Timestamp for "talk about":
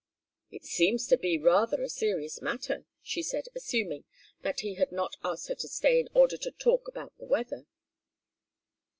6.51-7.15